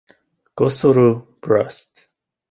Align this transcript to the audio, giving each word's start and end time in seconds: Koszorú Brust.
Koszorú 0.55 1.37
Brust. 1.39 2.09